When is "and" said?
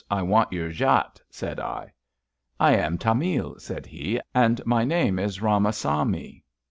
4.43-4.59